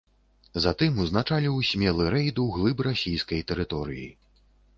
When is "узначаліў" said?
1.03-1.59